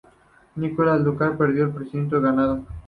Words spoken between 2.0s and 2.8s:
ganado.